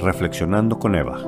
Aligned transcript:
Reflexionando 0.00 0.78
con 0.78 0.94
Eva. 0.94 1.18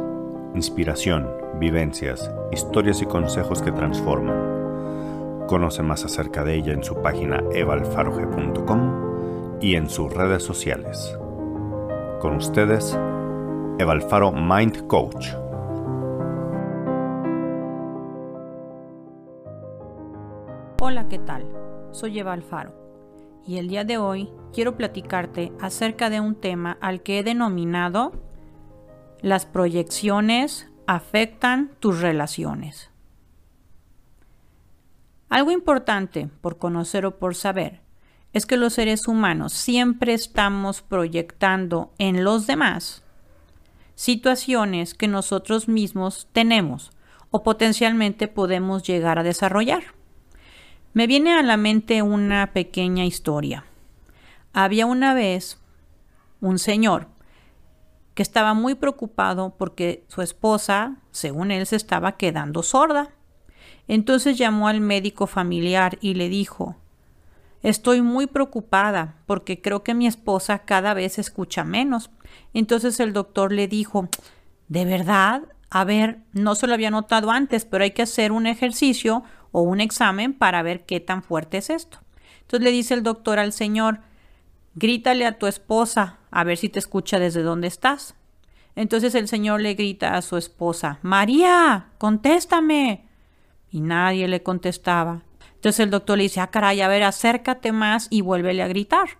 Inspiración, 0.54 1.28
vivencias, 1.58 2.30
historias 2.52 3.02
y 3.02 3.06
consejos 3.06 3.62
que 3.62 3.72
transforman. 3.72 5.48
Conoce 5.48 5.82
más 5.82 6.04
acerca 6.04 6.44
de 6.44 6.54
ella 6.54 6.72
en 6.72 6.84
su 6.84 7.02
página 7.02 7.42
evalfaroge.com 7.52 9.58
y 9.60 9.74
en 9.74 9.90
sus 9.90 10.14
redes 10.14 10.44
sociales. 10.44 11.18
Con 12.20 12.36
ustedes, 12.36 12.96
Eva 13.78 13.92
Alfaro 13.92 14.30
Mind 14.30 14.86
Coach. 14.86 15.30
Hola, 20.80 21.08
¿qué 21.08 21.18
tal? 21.18 21.44
Soy 21.90 22.20
Eva 22.20 22.34
Alfaro 22.34 22.72
y 23.44 23.58
el 23.58 23.66
día 23.66 23.82
de 23.82 23.98
hoy 23.98 24.30
quiero 24.52 24.76
platicarte 24.76 25.50
acerca 25.60 26.08
de 26.08 26.20
un 26.20 26.36
tema 26.36 26.78
al 26.80 27.02
que 27.02 27.18
he 27.18 27.24
denominado 27.24 28.29
las 29.22 29.46
proyecciones 29.46 30.68
afectan 30.86 31.70
tus 31.78 32.00
relaciones. 32.00 32.90
Algo 35.28 35.52
importante 35.52 36.28
por 36.40 36.58
conocer 36.58 37.06
o 37.06 37.18
por 37.18 37.34
saber 37.34 37.80
es 38.32 38.46
que 38.46 38.56
los 38.56 38.74
seres 38.74 39.06
humanos 39.06 39.52
siempre 39.52 40.14
estamos 40.14 40.82
proyectando 40.82 41.92
en 41.98 42.24
los 42.24 42.46
demás 42.46 43.04
situaciones 43.94 44.94
que 44.94 45.08
nosotros 45.08 45.68
mismos 45.68 46.28
tenemos 46.32 46.90
o 47.30 47.42
potencialmente 47.42 48.28
podemos 48.28 48.82
llegar 48.82 49.18
a 49.18 49.22
desarrollar. 49.22 49.82
Me 50.94 51.06
viene 51.06 51.34
a 51.34 51.42
la 51.42 51.56
mente 51.56 52.02
una 52.02 52.52
pequeña 52.52 53.04
historia. 53.04 53.64
Había 54.52 54.86
una 54.86 55.14
vez 55.14 55.58
un 56.40 56.58
señor 56.58 57.08
estaba 58.22 58.54
muy 58.54 58.74
preocupado 58.74 59.54
porque 59.56 60.04
su 60.08 60.22
esposa, 60.22 60.96
según 61.10 61.50
él, 61.50 61.66
se 61.66 61.76
estaba 61.76 62.16
quedando 62.16 62.62
sorda. 62.62 63.10
Entonces 63.88 64.38
llamó 64.38 64.68
al 64.68 64.80
médico 64.80 65.26
familiar 65.26 65.98
y 66.00 66.14
le 66.14 66.28
dijo, 66.28 66.76
Estoy 67.62 68.00
muy 68.00 68.26
preocupada 68.26 69.16
porque 69.26 69.60
creo 69.60 69.82
que 69.84 69.94
mi 69.94 70.06
esposa 70.06 70.60
cada 70.60 70.94
vez 70.94 71.18
escucha 71.18 71.62
menos. 71.62 72.10
Entonces 72.54 72.98
el 73.00 73.12
doctor 73.12 73.52
le 73.52 73.68
dijo, 73.68 74.08
¿de 74.68 74.86
verdad? 74.86 75.42
A 75.68 75.84
ver, 75.84 76.20
no 76.32 76.54
se 76.54 76.66
lo 76.66 76.74
había 76.74 76.90
notado 76.90 77.30
antes, 77.30 77.66
pero 77.66 77.84
hay 77.84 77.90
que 77.90 78.02
hacer 78.02 78.32
un 78.32 78.46
ejercicio 78.46 79.24
o 79.52 79.60
un 79.60 79.80
examen 79.80 80.32
para 80.32 80.62
ver 80.62 80.86
qué 80.86 81.00
tan 81.00 81.22
fuerte 81.22 81.58
es 81.58 81.68
esto. 81.68 81.98
Entonces 82.42 82.64
le 82.64 82.70
dice 82.70 82.94
el 82.94 83.02
doctor 83.02 83.38
al 83.38 83.52
señor, 83.52 84.00
grítale 84.74 85.26
a 85.26 85.38
tu 85.38 85.46
esposa 85.46 86.18
a 86.30 86.44
ver 86.44 86.56
si 86.56 86.68
te 86.68 86.78
escucha 86.78 87.18
desde 87.18 87.42
donde 87.42 87.68
estás. 87.68 88.14
Entonces 88.76 89.14
el 89.14 89.28
señor 89.28 89.60
le 89.60 89.74
grita 89.74 90.14
a 90.14 90.22
su 90.22 90.36
esposa, 90.36 90.98
María, 91.02 91.88
contéstame. 91.98 93.04
Y 93.70 93.80
nadie 93.80 94.26
le 94.26 94.42
contestaba. 94.42 95.22
Entonces 95.54 95.80
el 95.80 95.90
doctor 95.90 96.16
le 96.16 96.24
dice, 96.24 96.40
ah, 96.40 96.48
caray, 96.48 96.80
a 96.80 96.88
ver, 96.88 97.02
acércate 97.02 97.72
más 97.72 98.08
y 98.10 98.22
vuélvele 98.22 98.62
a 98.62 98.68
gritar. 98.68 99.18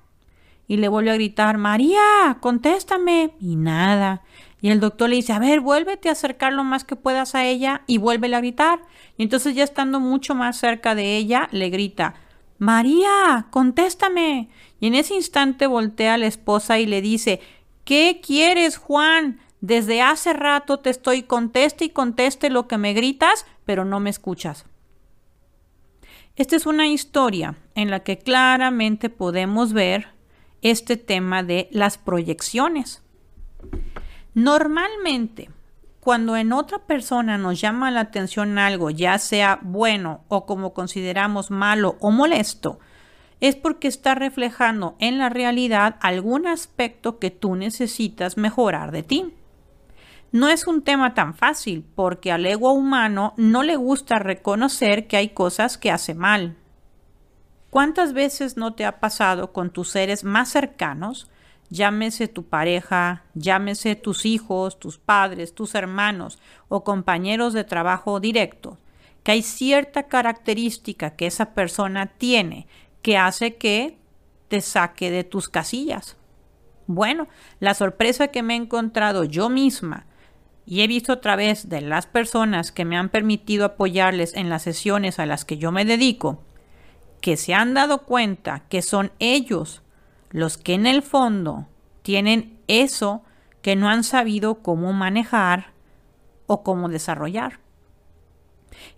Y 0.67 0.77
le 0.77 0.89
vuelve 0.89 1.11
a 1.11 1.15
gritar, 1.15 1.59
María, 1.59 2.39
contéstame. 2.41 3.35
Y 3.41 3.57
nada. 3.57 4.23
Y 4.63 4.71
el 4.71 4.81
doctor 4.81 5.09
le 5.09 5.17
dice, 5.17 5.33
a 5.33 5.39
ver, 5.39 5.61
vuélvete 5.61 6.09
a 6.09 6.13
acercar 6.13 6.53
lo 6.53 6.65
más 6.65 6.85
que 6.85 6.97
puedas 6.97 7.35
a 7.35 7.45
ella 7.45 7.83
y 7.87 7.99
vuélvele 7.99 8.37
a 8.37 8.41
gritar. 8.41 8.81
Y 9.17 9.23
entonces 9.23 9.55
ya 9.55 9.65
estando 9.65 10.01
mucho 10.01 10.35
más 10.35 10.57
cerca 10.57 10.95
de 10.95 11.17
ella, 11.17 11.49
le 11.53 11.71
grita, 11.71 12.15
María, 12.61 13.47
contéstame. 13.49 14.51
Y 14.81 14.89
en 14.89 14.95
ese 14.95 15.15
instante 15.15 15.67
voltea 15.67 16.15
a 16.15 16.19
la 16.19 16.27
esposa 16.27 16.79
y 16.79 16.85
le 16.85 17.01
dice, 17.01 17.41
¿qué 17.85 18.21
quieres, 18.23 18.77
Juan? 18.77 19.41
Desde 19.63 20.03
hace 20.03 20.35
rato 20.35 20.79
te 20.79 20.91
estoy 20.91 21.23
conteste 21.23 21.87
y 21.87 21.89
conteste 21.89 22.51
lo 22.51 22.69
que 22.69 22.77
me 22.77 22.93
gritas, 22.93 23.47
pero 23.65 23.87
no 23.87 23.99
me 23.99 24.11
escuchas. 24.11 24.67
Esta 26.37 26.55
es 26.55 26.67
una 26.67 26.87
historia 26.87 27.57
en 27.75 27.91
la 27.91 28.01
que 28.01 28.19
claramente 28.19 29.09
podemos 29.09 29.73
ver 29.73 30.09
este 30.61 30.99
tema 30.99 31.43
de 31.43 31.67
las 31.73 31.97
proyecciones. 31.97 33.03
Normalmente, 34.35 35.49
cuando 36.11 36.37
en 36.37 36.53
otra 36.53 36.81
persona 36.81 37.39
nos 37.39 37.61
llama 37.61 37.93
la 37.93 38.01
atención 38.01 38.59
algo, 38.59 38.91
ya 38.91 39.17
sea 39.17 39.61
bueno 39.63 40.25
o 40.27 40.45
como 40.45 40.75
consideramos 40.75 41.53
malo 41.53 41.99
o 42.01 42.11
molesto, 42.11 42.81
es 43.39 43.55
porque 43.55 43.87
está 43.87 44.17
reflejando 44.17 44.97
en 44.99 45.19
la 45.19 45.29
realidad 45.29 45.99
algún 46.01 46.49
aspecto 46.49 47.21
que 47.21 47.31
tú 47.31 47.55
necesitas 47.55 48.37
mejorar 48.37 48.91
de 48.91 49.05
ti. 49.05 49.35
No 50.33 50.49
es 50.49 50.67
un 50.67 50.83
tema 50.83 51.15
tan 51.15 51.33
fácil 51.33 51.87
porque 51.95 52.33
al 52.33 52.45
ego 52.45 52.73
humano 52.73 53.33
no 53.37 53.63
le 53.63 53.77
gusta 53.77 54.19
reconocer 54.19 55.07
que 55.07 55.17
hay 55.17 55.29
cosas 55.29 55.79
que 55.79 55.93
hace 55.93 56.15
mal. 56.15 56.57
¿Cuántas 57.71 58.15
veces 58.15 58.57
no 58.57 58.75
te 58.75 58.85
ha 58.85 58.99
pasado 58.99 59.53
con 59.53 59.71
tus 59.71 59.91
seres 59.91 60.25
más 60.25 60.49
cercanos, 60.49 61.31
llámese 61.71 62.29
tu 62.29 62.45
pareja, 62.45 63.25
llámese 63.35 63.97
tus 63.97 64.27
hijos, 64.27 64.79
tus 64.79 64.99
padres, 64.99 65.55
tus 65.55 65.75
hermanos 65.75 66.39
o 66.69 66.85
compañeros 66.85 67.55
de 67.55 67.65
trabajo 67.65 68.21
directo, 68.21 68.79
que 69.23 69.33
hay 69.33 69.43
cierta 69.43 70.09
característica 70.09 71.17
que 71.17 71.27
esa 71.27 71.55
persona 71.55 72.07
tiene 72.07 72.67
que 73.03 73.17
hace 73.17 73.57
que 73.57 73.99
te 74.49 74.61
saque 74.61 75.11
de 75.11 75.25
tus 75.25 75.49
casillas? 75.49 76.17
Bueno, 76.87 77.29
la 77.61 77.75
sorpresa 77.75 78.29
que 78.29 78.43
me 78.43 78.55
he 78.55 78.57
encontrado 78.57 79.25
yo 79.25 79.49
misma 79.49 80.07
y 80.67 80.83
he 80.83 80.89
visto 80.89 81.13
a 81.13 81.21
través 81.21 81.69
de 81.69 81.81
las 81.81 82.07
personas 82.07 82.73
que 82.73 82.85
me 82.85 82.97
han 82.97 83.09
permitido 83.09 83.65
apoyarles 83.65 84.35
en 84.35 84.51
las 84.51 84.63
sesiones 84.63 85.19
a 85.19 85.27
las 85.27 85.45
que 85.45 85.57
yo 85.57 85.71
me 85.71 85.85
dedico, 85.85 86.43
que 87.21 87.37
se 87.37 87.55
han 87.55 87.75
dado 87.75 88.03
cuenta 88.03 88.65
que 88.69 88.83
son 88.83 89.13
ellos 89.21 89.83
los 90.31 90.57
que 90.59 90.75
en 90.75 90.87
el 90.87 91.03
fondo 91.03 91.67
tienen 92.03 92.59
eso 92.69 93.23
que 93.63 93.77
no 93.77 93.89
han 93.89 94.05
sabido 94.05 94.63
cómo 94.63 94.93
manejar 94.93 95.73
o 96.47 96.63
cómo 96.63 96.89
desarrollar. 96.89 97.61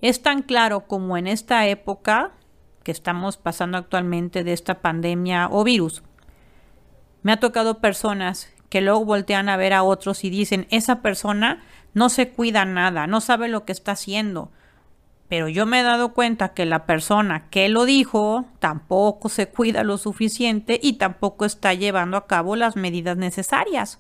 Es 0.01 0.23
tan 0.23 0.43
claro 0.43 0.87
como 0.87 1.17
en 1.17 1.27
esta 1.27 1.67
época 1.67 2.33
que 2.83 2.93
estamos 2.93 3.37
pasando 3.37 3.79
actualmente 3.79 4.45
de 4.45 4.53
esta 4.53 4.81
pandemia 4.81 5.49
o 5.51 5.65
virus. 5.65 6.03
Me 7.23 7.33
ha 7.33 7.41
tocado 7.41 7.81
personas 7.81 8.53
que 8.69 8.81
luego 8.81 9.05
voltean 9.05 9.49
a 9.49 9.57
ver 9.57 9.75
a 9.75 9.83
otros 9.83 10.25
y 10.25 10.31
dicen, 10.31 10.67
esa 10.71 11.03
persona 11.03 11.63
no 11.95 12.09
se 12.09 12.31
cuida 12.31 12.65
nada, 12.65 13.07
no 13.07 13.21
sabe 13.21 13.49
lo 13.49 13.65
que 13.65 13.73
está 13.73 13.93
haciendo. 13.93 14.51
Pero 15.33 15.49
yo 15.49 15.65
me 15.65 15.81
he 15.81 15.83
dado 15.83 16.13
cuenta 16.13 16.51
que 16.51 16.67
la 16.67 16.85
persona 16.85 17.49
que 17.49 17.71
lo 17.71 17.87
dijo 17.87 18.45
tampoco 18.59 19.31
se 19.31 19.49
cuida 19.49 19.83
lo 19.83 19.97
suficiente 19.97 20.79
y 20.83 20.99
tampoco 20.99 21.47
está 21.47 21.73
llevando 21.73 22.19
a 22.19 22.27
cabo 22.27 22.55
las 22.55 22.77
medidas 22.77 23.17
necesarias. 23.17 23.99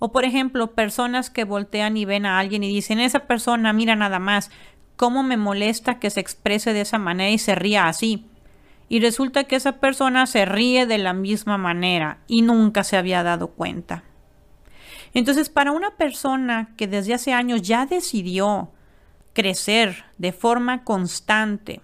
O 0.00 0.10
por 0.10 0.24
ejemplo, 0.24 0.72
personas 0.72 1.30
que 1.30 1.44
voltean 1.44 1.96
y 1.96 2.06
ven 2.06 2.26
a 2.26 2.40
alguien 2.40 2.64
y 2.64 2.68
dicen, 2.74 2.98
esa 2.98 3.20
persona, 3.28 3.72
mira 3.72 3.94
nada 3.94 4.18
más, 4.18 4.50
cómo 4.96 5.22
me 5.22 5.36
molesta 5.36 6.00
que 6.00 6.10
se 6.10 6.18
exprese 6.18 6.72
de 6.72 6.80
esa 6.80 6.98
manera 6.98 7.30
y 7.30 7.38
se 7.38 7.54
ría 7.54 7.86
así 7.86 8.26
y 8.88 8.98
resulta 8.98 9.44
que 9.44 9.54
esa 9.54 9.78
persona 9.78 10.26
se 10.26 10.44
ríe 10.44 10.86
de 10.86 10.98
la 10.98 11.12
misma 11.12 11.56
manera 11.56 12.18
y 12.26 12.42
nunca 12.42 12.82
se 12.82 12.96
había 12.96 13.22
dado 13.22 13.52
cuenta. 13.52 14.02
Entonces, 15.14 15.50
para 15.50 15.70
una 15.70 15.92
persona 15.92 16.74
que 16.76 16.88
desde 16.88 17.14
hace 17.14 17.32
años 17.32 17.62
ya 17.62 17.86
decidió 17.86 18.72
crecer 19.36 20.06
de 20.16 20.32
forma 20.32 20.82
constante, 20.82 21.82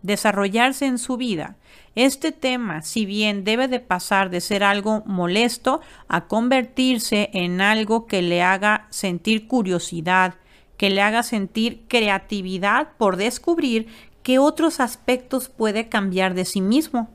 desarrollarse 0.00 0.86
en 0.86 0.96
su 0.96 1.18
vida, 1.18 1.56
este 1.94 2.32
tema, 2.32 2.80
si 2.80 3.04
bien 3.04 3.44
debe 3.44 3.68
de 3.68 3.80
pasar 3.80 4.30
de 4.30 4.40
ser 4.40 4.64
algo 4.64 5.02
molesto 5.04 5.82
a 6.08 6.26
convertirse 6.26 7.28
en 7.34 7.60
algo 7.60 8.06
que 8.06 8.22
le 8.22 8.42
haga 8.42 8.86
sentir 8.88 9.46
curiosidad, 9.46 10.36
que 10.78 10.88
le 10.88 11.02
haga 11.02 11.22
sentir 11.22 11.84
creatividad 11.86 12.88
por 12.96 13.18
descubrir 13.18 13.88
qué 14.22 14.38
otros 14.38 14.80
aspectos 14.80 15.50
puede 15.50 15.90
cambiar 15.90 16.32
de 16.32 16.46
sí 16.46 16.62
mismo. 16.62 17.10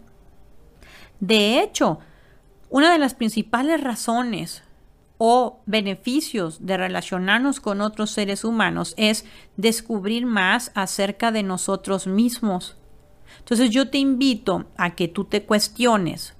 De 1.20 1.60
hecho, 1.60 1.98
una 2.70 2.92
de 2.92 3.00
las 3.00 3.16
principales 3.16 3.82
razones 3.82 4.62
o 5.24 5.62
beneficios 5.68 6.66
de 6.66 6.78
relacionarnos 6.78 7.60
con 7.60 7.82
otros 7.82 8.10
seres 8.10 8.44
humanos 8.44 8.96
es 8.98 9.24
descubrir 9.56 10.26
más 10.26 10.72
acerca 10.74 11.32
de 11.32 11.44
nosotros 11.44 12.08
mismos. 12.08 12.76
Entonces 13.38 13.70
yo 13.70 13.92
te 13.92 14.00
invito 14.00 14.66
a 14.78 14.96
que 14.96 15.08
tú 15.08 15.26
te 15.26 15.44
cuestiones. 15.44 16.34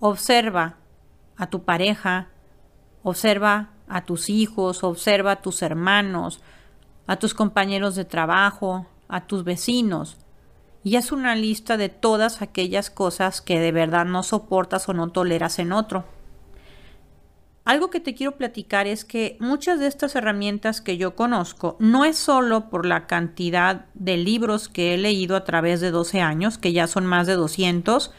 Observa 0.00 0.76
a 1.38 1.46
tu 1.46 1.62
pareja, 1.62 2.28
observa 3.02 3.70
a 3.88 4.04
tus 4.04 4.28
hijos, 4.28 4.84
observa 4.84 5.32
a 5.32 5.40
tus 5.40 5.62
hermanos, 5.62 6.42
a 7.06 7.16
tus 7.16 7.32
compañeros 7.32 7.94
de 7.94 8.04
trabajo, 8.04 8.86
a 9.08 9.26
tus 9.26 9.44
vecinos 9.44 10.18
y 10.82 10.96
haz 10.96 11.10
una 11.10 11.34
lista 11.36 11.78
de 11.78 11.88
todas 11.88 12.42
aquellas 12.42 12.90
cosas 12.90 13.40
que 13.40 13.58
de 13.58 13.72
verdad 13.72 14.04
no 14.04 14.22
soportas 14.22 14.90
o 14.90 14.92
no 14.92 15.08
toleras 15.08 15.58
en 15.58 15.72
otro. 15.72 16.04
Algo 17.64 17.88
que 17.88 18.00
te 18.00 18.14
quiero 18.14 18.36
platicar 18.36 18.86
es 18.86 19.06
que 19.06 19.38
muchas 19.40 19.78
de 19.78 19.86
estas 19.86 20.14
herramientas 20.16 20.82
que 20.82 20.98
yo 20.98 21.16
conozco 21.16 21.76
no 21.78 22.04
es 22.04 22.18
solo 22.18 22.68
por 22.68 22.84
la 22.84 23.06
cantidad 23.06 23.86
de 23.94 24.18
libros 24.18 24.68
que 24.68 24.92
he 24.92 24.98
leído 24.98 25.34
a 25.34 25.44
través 25.44 25.80
de 25.80 25.90
12 25.90 26.20
años, 26.20 26.58
que 26.58 26.74
ya 26.74 26.86
son 26.86 27.06
más 27.06 27.26
de 27.26 27.34
200, 27.34 28.12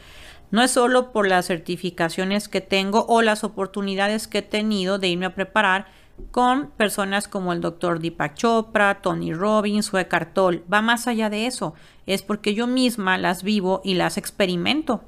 no 0.50 0.62
es 0.62 0.72
solo 0.72 1.12
por 1.12 1.28
las 1.28 1.46
certificaciones 1.46 2.48
que 2.48 2.60
tengo 2.60 3.06
o 3.08 3.22
las 3.22 3.44
oportunidades 3.44 4.26
que 4.26 4.38
he 4.38 4.42
tenido 4.42 4.98
de 4.98 5.08
irme 5.08 5.26
a 5.26 5.34
preparar 5.34 5.86
con 6.32 6.70
personas 6.70 7.28
como 7.28 7.52
el 7.52 7.60
doctor 7.60 8.00
Deepak 8.00 8.34
Chopra, 8.34 9.00
Tony 9.00 9.32
Robbins 9.32 9.92
o 9.94 9.98
Eckhart. 9.98 10.36
Va 10.72 10.82
más 10.82 11.06
allá 11.06 11.30
de 11.30 11.46
eso, 11.46 11.74
es 12.06 12.22
porque 12.22 12.54
yo 12.54 12.66
misma 12.66 13.16
las 13.16 13.44
vivo 13.44 13.80
y 13.84 13.94
las 13.94 14.16
experimento. 14.16 15.04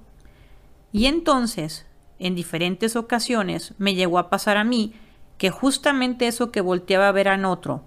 Y 0.92 1.06
entonces, 1.06 1.87
en 2.18 2.34
diferentes 2.34 2.96
ocasiones, 2.96 3.74
me 3.78 3.94
llegó 3.94 4.18
a 4.18 4.30
pasar 4.30 4.56
a 4.56 4.64
mí 4.64 4.94
que 5.38 5.50
justamente 5.50 6.26
eso 6.26 6.50
que 6.50 6.60
volteaba 6.60 7.08
a 7.08 7.12
ver 7.12 7.28
en 7.28 7.44
otro 7.44 7.82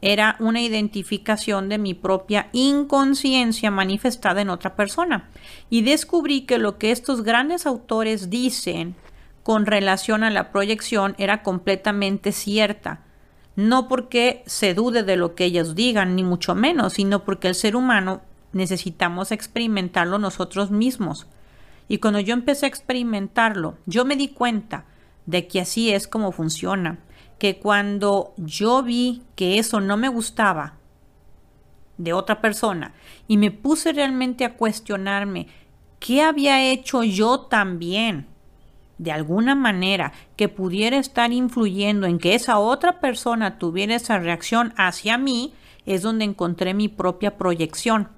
era 0.00 0.36
una 0.38 0.60
identificación 0.60 1.68
de 1.68 1.78
mi 1.78 1.94
propia 1.94 2.48
inconsciencia 2.52 3.70
manifestada 3.70 4.40
en 4.40 4.50
otra 4.50 4.76
persona. 4.76 5.28
Y 5.70 5.82
descubrí 5.82 6.42
que 6.42 6.58
lo 6.58 6.78
que 6.78 6.92
estos 6.92 7.22
grandes 7.22 7.66
autores 7.66 8.30
dicen 8.30 8.94
con 9.42 9.66
relación 9.66 10.22
a 10.22 10.30
la 10.30 10.52
proyección 10.52 11.14
era 11.18 11.42
completamente 11.42 12.32
cierta. 12.32 13.00
No 13.56 13.88
porque 13.88 14.44
se 14.46 14.72
dude 14.72 15.02
de 15.02 15.16
lo 15.16 15.34
que 15.34 15.46
ellos 15.46 15.74
digan, 15.74 16.14
ni 16.14 16.22
mucho 16.22 16.54
menos, 16.54 16.92
sino 16.92 17.24
porque 17.24 17.48
el 17.48 17.56
ser 17.56 17.74
humano 17.74 18.20
necesitamos 18.52 19.32
experimentarlo 19.32 20.18
nosotros 20.18 20.70
mismos. 20.70 21.26
Y 21.88 21.98
cuando 21.98 22.20
yo 22.20 22.34
empecé 22.34 22.66
a 22.66 22.68
experimentarlo, 22.68 23.78
yo 23.86 24.04
me 24.04 24.16
di 24.16 24.28
cuenta 24.28 24.84
de 25.26 25.46
que 25.46 25.60
así 25.60 25.90
es 25.90 26.06
como 26.06 26.32
funciona, 26.32 26.98
que 27.38 27.58
cuando 27.58 28.34
yo 28.36 28.82
vi 28.82 29.22
que 29.34 29.58
eso 29.58 29.80
no 29.80 29.96
me 29.96 30.08
gustaba 30.08 30.74
de 31.96 32.12
otra 32.12 32.40
persona 32.40 32.94
y 33.26 33.36
me 33.36 33.50
puse 33.50 33.92
realmente 33.92 34.44
a 34.44 34.56
cuestionarme 34.56 35.48
qué 35.98 36.22
había 36.22 36.70
hecho 36.70 37.02
yo 37.02 37.40
también 37.40 38.26
de 38.98 39.12
alguna 39.12 39.54
manera 39.54 40.12
que 40.36 40.48
pudiera 40.48 40.98
estar 40.98 41.32
influyendo 41.32 42.06
en 42.06 42.18
que 42.18 42.34
esa 42.34 42.58
otra 42.58 43.00
persona 43.00 43.58
tuviera 43.58 43.94
esa 43.94 44.18
reacción 44.18 44.74
hacia 44.76 45.16
mí, 45.18 45.54
es 45.86 46.02
donde 46.02 46.24
encontré 46.24 46.74
mi 46.74 46.88
propia 46.88 47.36
proyección. 47.38 48.08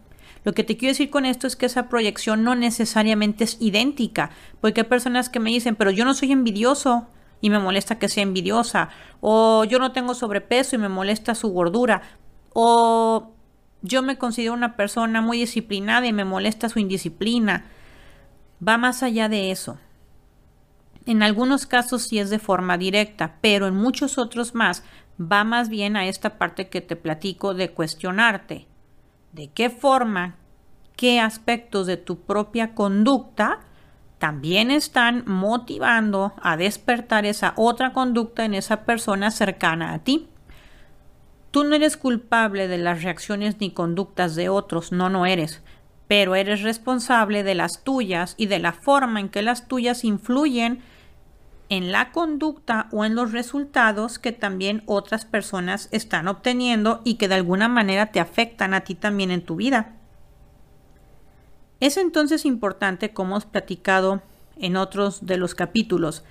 Lo 0.45 0.53
que 0.53 0.65
te 0.65 0.77
quiero 0.77 0.93
decir 0.93 1.11
con 1.11 1.27
esto 1.27 1.47
es 1.47 1.57
que 1.57 1.67
esa 1.67 1.89
proyección 1.89 2.45
no 2.45 2.55
necesariamente 2.55 3.45
es 3.45 3.57
idéntica, 3.61 4.31
porque 4.61 4.83
hay 4.83 4.87
personas 4.87 5.29
que 5.29 5.41
me 5.41 5.51
dicen, 5.51 5.77
pero 5.77 5.91
yo 5.91 6.05
no 6.05 6.15
soy 6.15 6.33
envidioso 6.33 7.09
y 7.41 7.51
me 7.51 7.59
molesta 7.59 7.99
que 7.99 8.09
sea 8.09 8.23
envidiosa, 8.23 8.91
o 9.21 9.65
yo 9.65 9.79
no 9.79 9.93
tengo 9.93 10.15
sobrepeso 10.15 10.77
y 10.77 10.79
me 10.79 10.89
molesta 10.89 11.35
su 11.35 11.51
gordura, 11.51 12.03
o 12.53 13.33
yo 13.83 14.03
me 14.03 14.19
considero 14.19 14.55
una 14.55 14.77
persona 14.77 15.21
muy 15.21 15.39
disciplinada 15.39 16.07
y 16.07 16.13
me 16.13 16.25
molesta 16.25 16.69
su 16.69 16.79
indisciplina. 16.79 17.67
Va 18.67 18.77
más 18.77 19.03
allá 19.03 19.29
de 19.29 19.51
eso. 19.51 19.79
En 21.07 21.23
algunos 21.23 21.67
casos 21.67 22.03
sí 22.03 22.19
es 22.19 22.29
de 22.29 22.39
forma 22.39 22.77
directa, 22.77 23.37
pero 23.41 23.67
en 23.67 23.75
muchos 23.75 24.19
otros 24.19 24.55
más 24.55 24.85
va 25.21 25.45
más 25.45 25.69
bien 25.71 25.97
a 25.97 26.07
esta 26.07 26.39
parte 26.39 26.69
que 26.69 26.81
te 26.81 26.97
platico 26.97 27.55
de 27.55 27.71
cuestionarte. 27.71 28.67
¿De 29.33 29.49
qué 29.49 29.71
forma, 29.71 30.37
qué 30.97 31.21
aspectos 31.21 31.87
de 31.87 31.97
tu 31.97 32.21
propia 32.21 32.75
conducta 32.75 33.61
también 34.19 34.71
están 34.71 35.23
motivando 35.27 36.35
a 36.43 36.57
despertar 36.57 37.25
esa 37.25 37.55
otra 37.57 37.93
conducta 37.93 38.45
en 38.45 38.55
esa 38.55 38.85
persona 38.85 39.31
cercana 39.31 39.95
a 39.95 40.01
ti? 40.01 40.29
Tú 41.53 41.65
no 41.65 41.75
eres 41.75 41.97
culpable 41.97 42.69
de 42.69 42.79
las 42.79 43.03
reacciones 43.03 43.61
ni 43.61 43.71
conductas 43.71 44.35
de 44.35 44.49
otros, 44.49 44.93
no, 44.93 45.11
no 45.11 45.27
eres, 45.27 45.63
pero 46.07 46.35
eres 46.35 46.63
responsable 46.63 47.43
de 47.45 47.55
las 47.55 47.85
tuyas 47.85 48.35
y 48.37 48.47
de 48.47 48.59
la 48.59 48.73
forma 48.73 49.21
en 49.21 49.29
que 49.29 49.43
las 49.43 49.69
tuyas 49.69 50.05
influyen 50.05 50.83
en 51.71 51.93
la 51.93 52.11
conducta 52.11 52.89
o 52.91 53.05
en 53.05 53.15
los 53.15 53.33
resultados 53.33 54.19
que 54.19 54.33
también 54.33 54.83
otras 54.87 55.25
personas 55.25 55.89
están 55.93 56.27
obteniendo 56.27 57.01
y 57.05 57.15
que 57.15 57.29
de 57.29 57.37
alguna 57.37 57.69
manera 57.69 58.07
te 58.07 58.19
afectan 58.19 58.75
a 58.75 58.81
ti 58.81 58.97
también 58.97 59.31
en 59.31 59.43
tu 59.43 59.55
vida. 59.55 59.95
Es 61.79 61.97
entonces 61.97 62.45
importante, 62.45 63.13
como 63.13 63.31
hemos 63.31 63.47
platicado 63.47 64.21
en 64.57 64.77
otros 64.77 65.25
de 65.25 65.37
los 65.37 65.55
capítulos, 65.55 66.25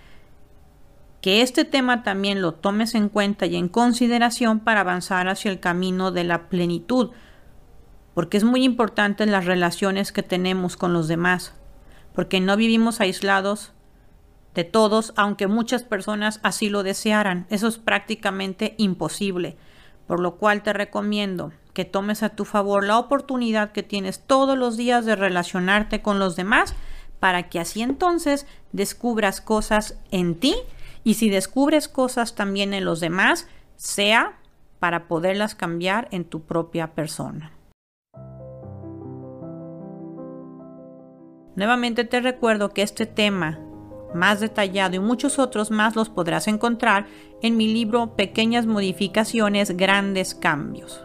que 1.21 1.41
este 1.41 1.63
tema 1.63 2.03
también 2.03 2.41
lo 2.41 2.53
tomes 2.53 2.93
en 2.93 3.07
cuenta 3.07 3.45
y 3.45 3.55
en 3.55 3.69
consideración 3.69 4.59
para 4.59 4.81
avanzar 4.81 5.29
hacia 5.29 5.51
el 5.51 5.61
camino 5.61 6.11
de 6.11 6.25
la 6.25 6.49
plenitud, 6.49 7.11
porque 8.13 8.35
es 8.35 8.43
muy 8.43 8.65
importante 8.65 9.25
las 9.25 9.45
relaciones 9.45 10.11
que 10.11 10.21
tenemos 10.21 10.75
con 10.75 10.91
los 10.91 11.07
demás, 11.07 11.53
porque 12.13 12.41
no 12.41 12.57
vivimos 12.57 12.99
aislados, 12.99 13.71
de 14.59 14.65
todos, 14.65 15.13
aunque 15.15 15.47
muchas 15.47 15.83
personas 15.83 16.41
así 16.43 16.67
lo 16.67 16.83
desearan. 16.83 17.47
Eso 17.49 17.69
es 17.69 17.77
prácticamente 17.77 18.75
imposible, 18.77 19.55
por 20.05 20.19
lo 20.19 20.35
cual 20.35 20.63
te 20.63 20.73
recomiendo 20.73 21.53
que 21.73 21.85
tomes 21.85 22.23
a 22.23 22.35
tu 22.35 22.43
favor 22.43 22.85
la 22.85 22.99
oportunidad 22.99 23.71
que 23.71 23.83
tienes 23.83 24.19
todos 24.19 24.57
los 24.57 24.75
días 24.75 25.05
de 25.05 25.15
relacionarte 25.15 26.01
con 26.01 26.19
los 26.19 26.35
demás 26.35 26.75
para 27.21 27.43
que 27.47 27.61
así 27.61 27.81
entonces 27.81 28.47
descubras 28.73 29.39
cosas 29.39 29.97
en 30.11 30.35
ti 30.35 30.57
y 31.05 31.13
si 31.13 31.29
descubres 31.29 31.87
cosas 31.87 32.35
también 32.35 32.73
en 32.73 32.83
los 32.83 32.99
demás, 32.99 33.47
sea 33.77 34.39
para 34.79 35.07
poderlas 35.07 35.55
cambiar 35.55 36.09
en 36.11 36.25
tu 36.25 36.41
propia 36.41 36.95
persona. 36.95 37.53
Nuevamente 41.55 42.03
te 42.03 42.19
recuerdo 42.19 42.73
que 42.73 42.81
este 42.81 43.05
tema 43.05 43.57
más 44.13 44.39
detallado 44.39 44.95
y 44.95 44.99
muchos 44.99 45.39
otros 45.39 45.71
más 45.71 45.95
los 45.95 46.09
podrás 46.09 46.47
encontrar 46.47 47.07
en 47.41 47.57
mi 47.57 47.71
libro 47.71 48.15
Pequeñas 48.15 48.65
modificaciones, 48.65 49.75
grandes 49.75 50.35
cambios. 50.35 51.01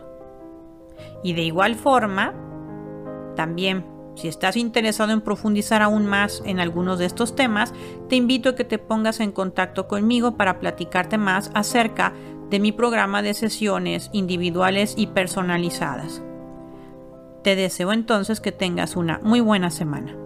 Y 1.23 1.33
de 1.33 1.43
igual 1.43 1.75
forma, 1.75 2.35
también 3.37 3.85
si 4.15 4.29
estás 4.29 4.57
interesado 4.57 5.13
en 5.13 5.21
profundizar 5.21 5.83
aún 5.83 6.07
más 6.07 6.43
en 6.45 6.61
algunos 6.61 6.99
de 6.99 7.07
estos 7.07 7.35
temas, 7.35 7.73
te 8.09 8.17
invito 8.17 8.51
a 8.51 8.55
que 8.55 8.65
te 8.65 8.79
pongas 8.79 9.21
en 9.21 9.33
contacto 9.33 9.89
conmigo 9.89 10.37
para 10.37 10.61
platicarte 10.61 11.19
más 11.19 11.51
acerca 11.55 12.13
de 12.49 12.61
mi 12.61 12.73
programa 12.73 13.23
de 13.23 13.35
sesiones 13.35 14.11
individuales 14.13 14.95
y 14.97 15.09
personalizadas. 15.09 16.23
Te 17.43 17.57
deseo 17.57 17.93
entonces 17.93 18.41
que 18.41 18.53
tengas 18.53 18.97
una 18.97 19.19
muy 19.23 19.41
buena 19.41 19.71
semana. 19.71 20.24